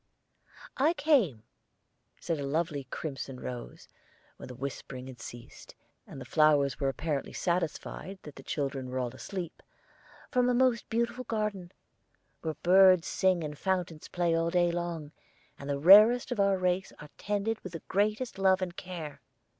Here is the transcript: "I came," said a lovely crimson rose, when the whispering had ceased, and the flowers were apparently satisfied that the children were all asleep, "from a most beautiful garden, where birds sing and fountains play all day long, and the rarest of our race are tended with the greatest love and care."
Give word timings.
"I 0.77 0.93
came," 0.95 1.43
said 2.19 2.39
a 2.39 2.43
lovely 2.47 2.85
crimson 2.85 3.39
rose, 3.39 3.87
when 4.37 4.47
the 4.47 4.55
whispering 4.55 5.05
had 5.05 5.21
ceased, 5.21 5.75
and 6.07 6.19
the 6.19 6.25
flowers 6.25 6.79
were 6.79 6.89
apparently 6.89 7.33
satisfied 7.33 8.17
that 8.23 8.33
the 8.35 8.41
children 8.41 8.89
were 8.89 8.97
all 8.97 9.13
asleep, 9.13 9.61
"from 10.31 10.49
a 10.49 10.55
most 10.55 10.89
beautiful 10.89 11.25
garden, 11.25 11.71
where 12.41 12.55
birds 12.63 13.05
sing 13.07 13.43
and 13.43 13.59
fountains 13.59 14.07
play 14.07 14.33
all 14.35 14.49
day 14.49 14.71
long, 14.71 15.11
and 15.59 15.69
the 15.69 15.77
rarest 15.77 16.31
of 16.31 16.39
our 16.39 16.57
race 16.57 16.91
are 16.97 17.09
tended 17.19 17.59
with 17.59 17.73
the 17.73 17.83
greatest 17.87 18.39
love 18.39 18.59
and 18.63 18.75
care." 18.75 19.21